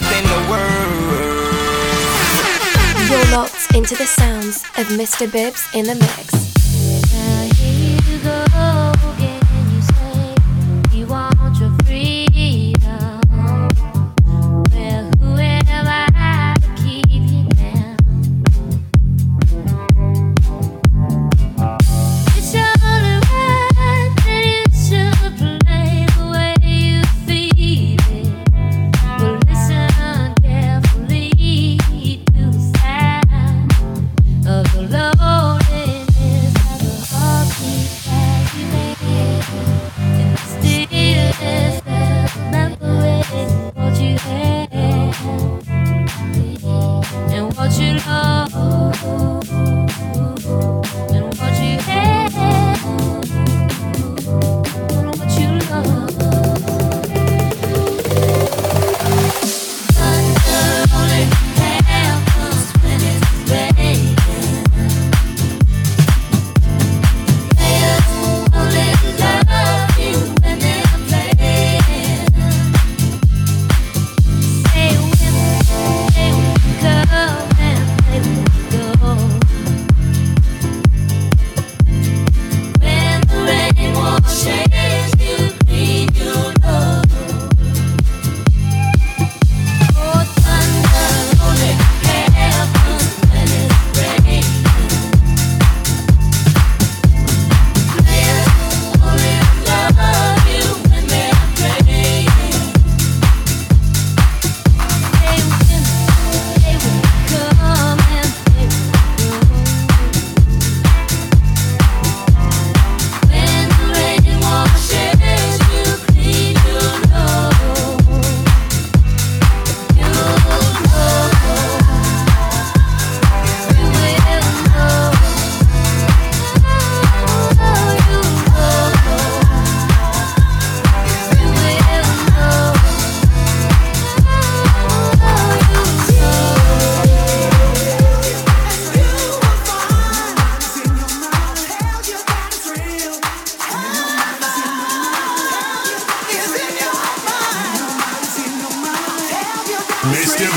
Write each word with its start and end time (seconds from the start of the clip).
best 0.00 0.02
in 0.02 0.24
the 0.24 0.50
world. 0.50 0.70
You're 3.10 3.36
locked 3.36 3.74
into 3.74 3.94
the 3.94 4.06
sounds 4.06 4.64
of 4.78 4.96
Mista 4.96 5.28
Bibs 5.28 5.62
in 5.74 5.84
the 5.84 5.94
mix. 5.94 6.51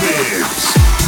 Davids. 0.01 1.04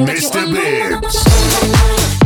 Mista 0.00 0.40
Bibs. 0.46 2.23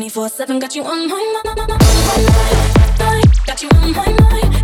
24-7, 0.00 0.60
got 0.60 0.74
you 0.74 0.82
on 0.82 1.08
my 1.08 1.42
mind. 1.44 1.78
Got 3.46 3.62
you 3.62 3.68
on 3.68 3.92
my 3.92 4.12
mind. 4.30 4.59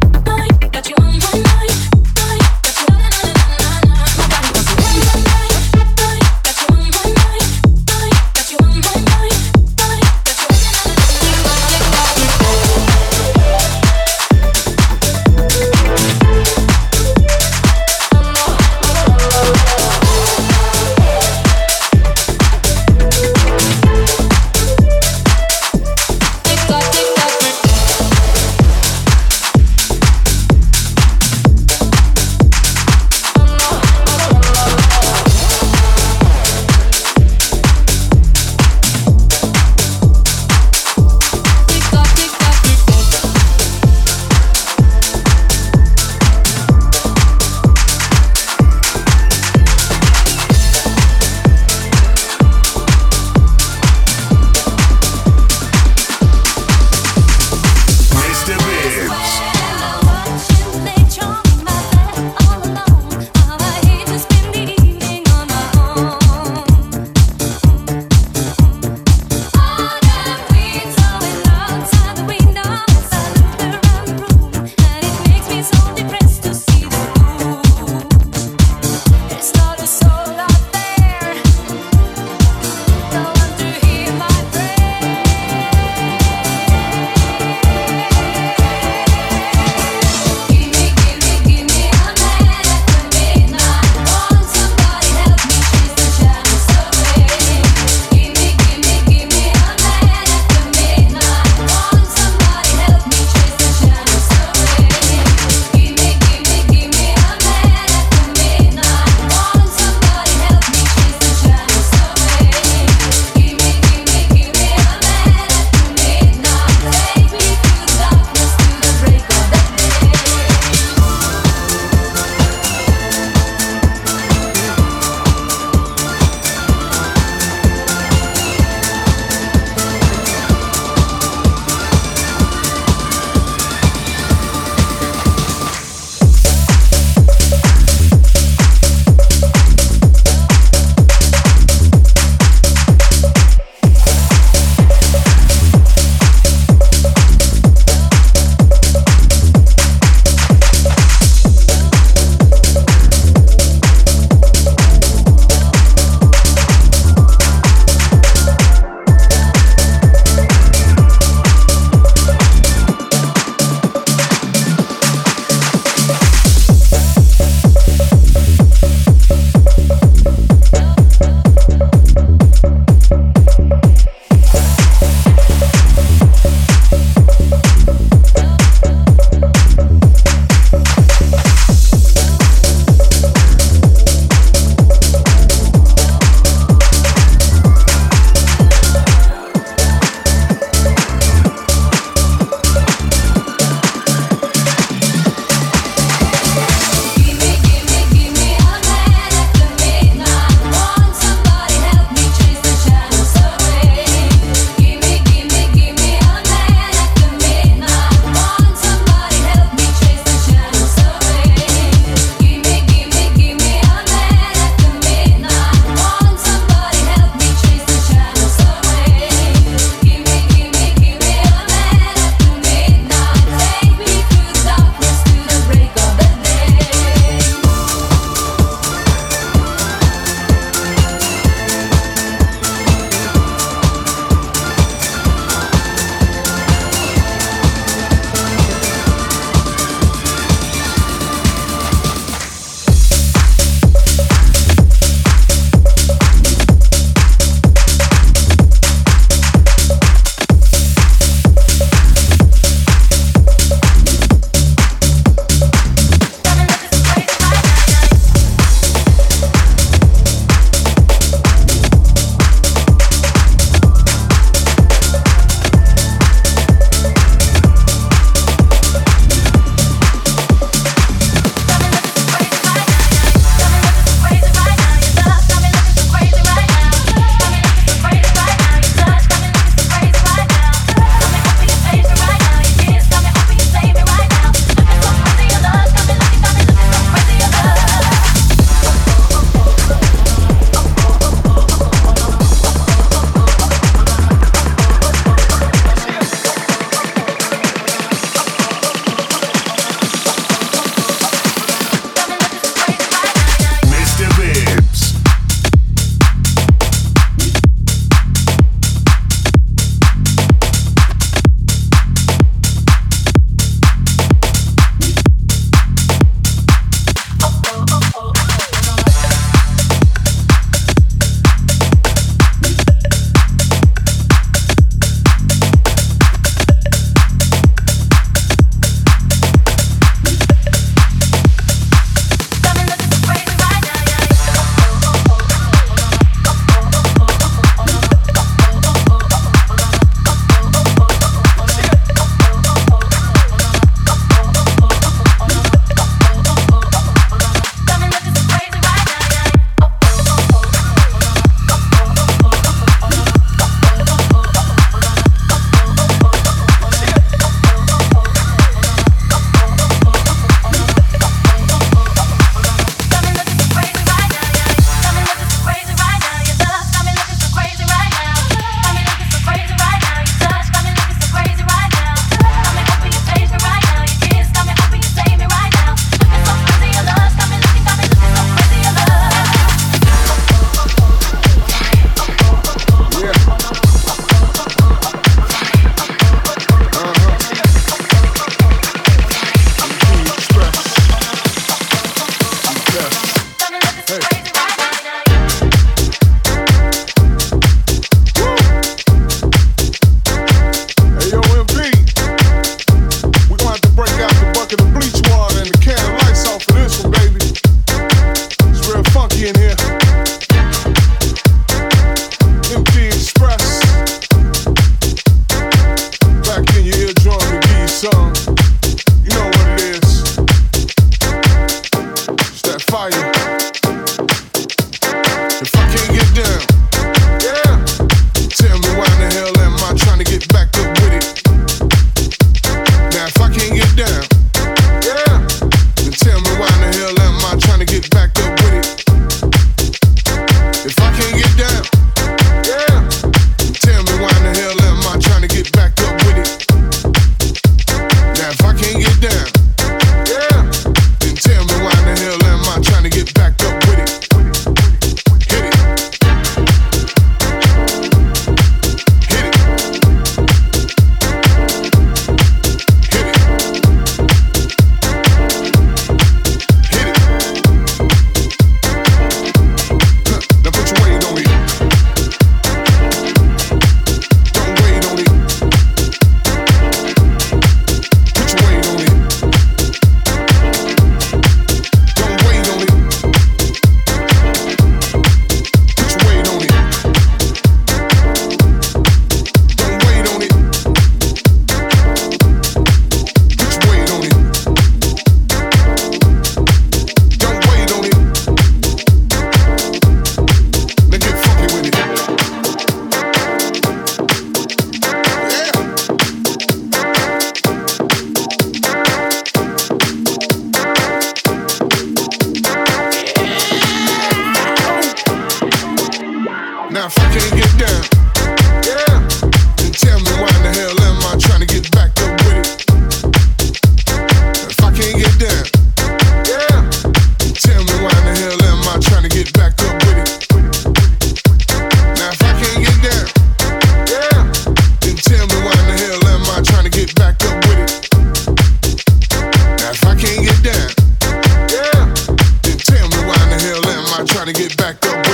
trying 544.46 544.54
to 544.54 544.62
get 544.62 544.76
back 544.76 545.06
up. 545.06 545.25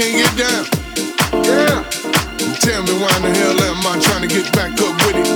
can't 0.00 0.16
get 0.16 0.32
down. 0.48 0.64
Yeah. 1.44 1.84
Tell 2.64 2.82
me 2.84 2.94
why 2.96 3.12
in 3.16 3.22
the 3.22 3.32
hell 3.36 3.60
am 3.68 3.84
I 3.84 4.00
trying 4.00 4.24
to 4.26 4.28
get 4.28 4.50
back 4.56 4.72
up 4.80 4.96
with 5.04 5.20
it? 5.20 5.28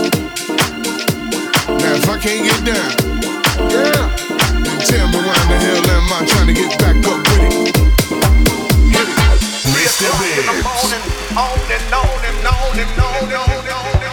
Now 1.68 1.92
if 2.00 2.08
I 2.08 2.16
can't 2.16 2.44
get 2.48 2.64
down, 2.64 2.90
yeah. 3.68 4.08
Then 4.64 4.78
tell 4.88 5.06
me 5.12 5.20
why 5.20 5.36
in 5.36 5.48
the 5.52 5.58
hell 5.60 5.84
am 5.84 6.12
I 6.16 6.24
trying 6.24 6.48
to 6.48 6.54
get 6.54 6.72
back 6.78 6.96
up 7.04 7.20
with 7.28 7.44
it? 7.44 7.76
Hit 8.88 9.04
it. 9.04 9.28
Rest 9.68 10.00
in 10.00 10.46
the 10.48 10.56
morning, 10.64 11.04
on 11.36 11.60
and 11.68 11.92
on 11.92 12.24
and 12.24 12.46
on 12.48 12.78
and 12.80 13.00
on 13.04 13.24
and 13.24 13.34
on. 13.34 13.50
And 13.60 13.68
on. 13.68 14.03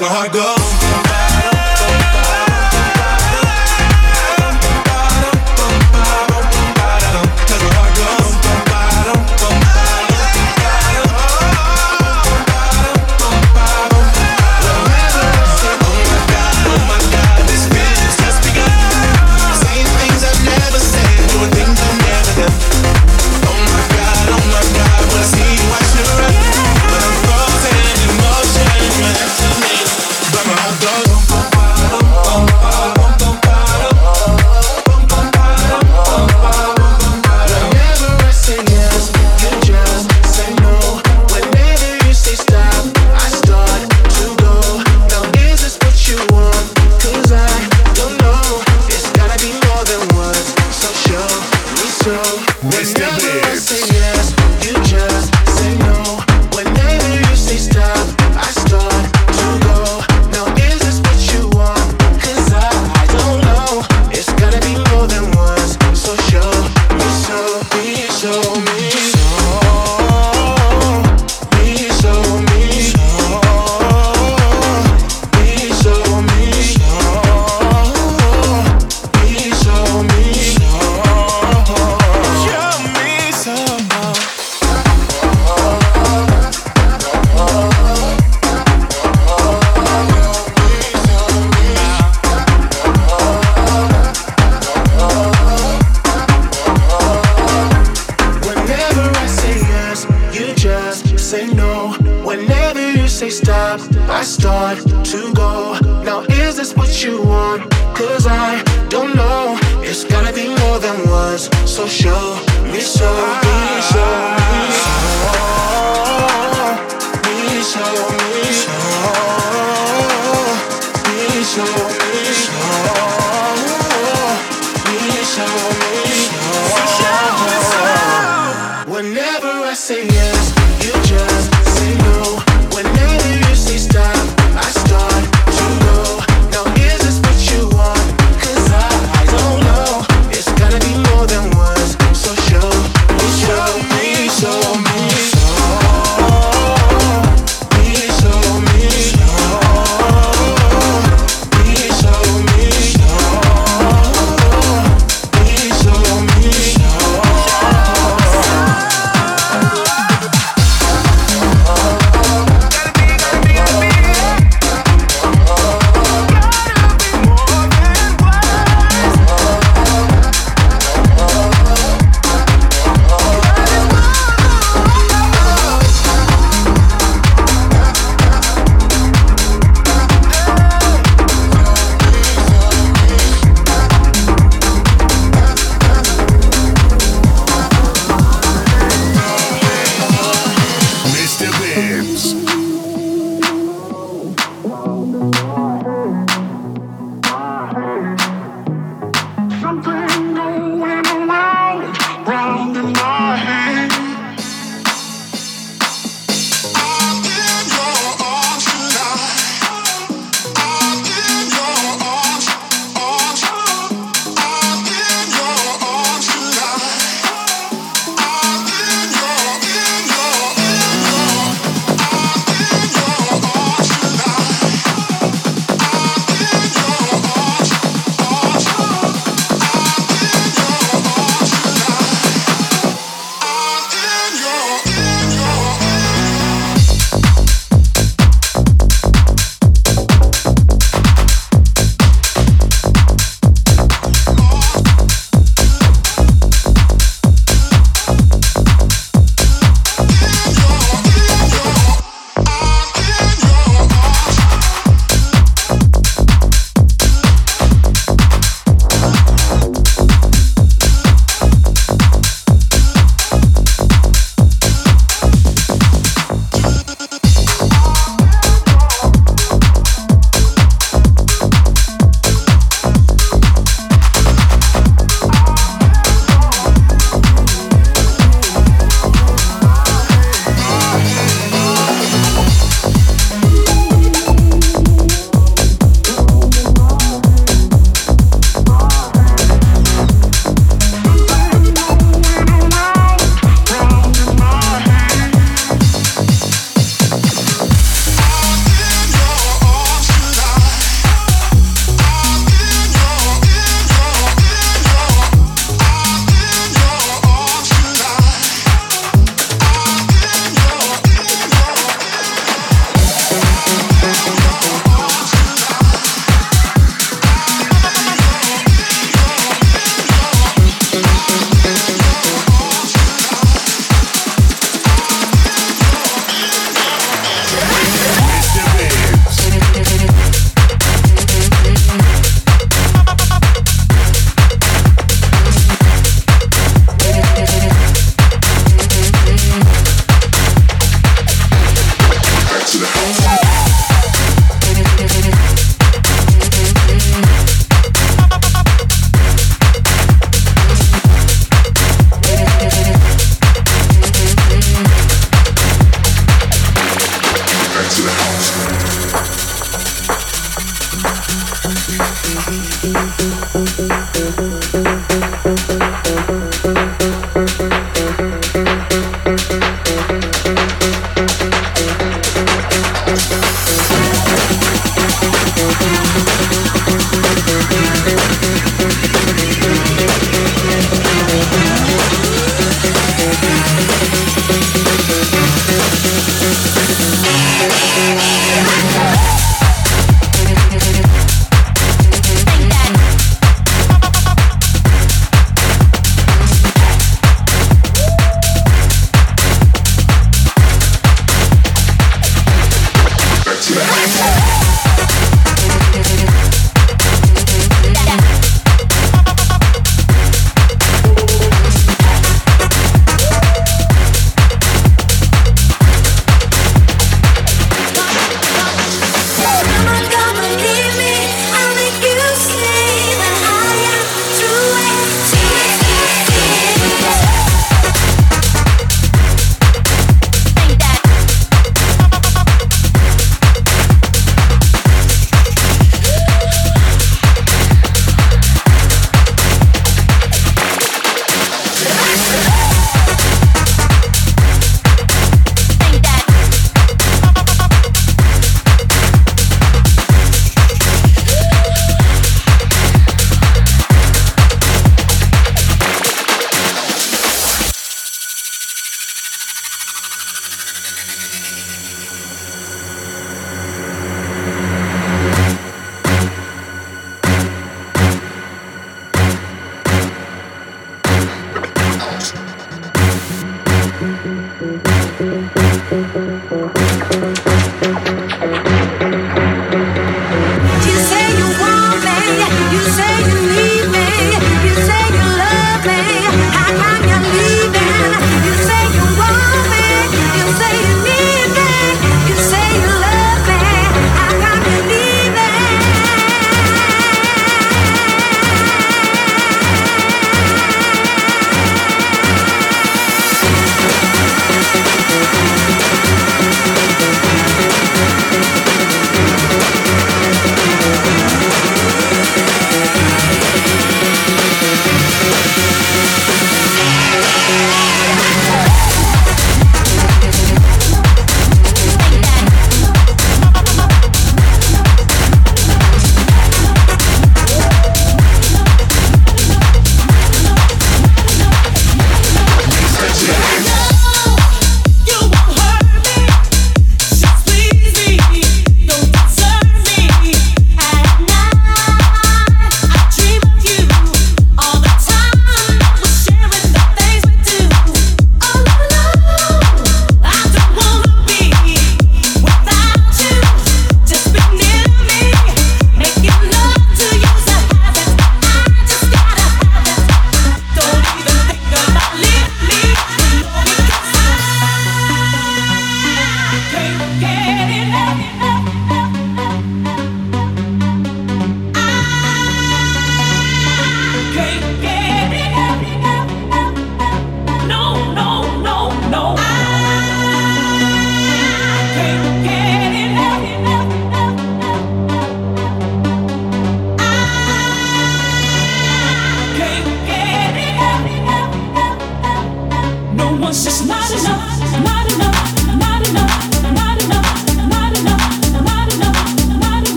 my 0.00 0.06
heart 0.06 0.32
how 0.32 0.32
goes. 0.32 0.57
show 68.18 68.60
me. 68.62 68.77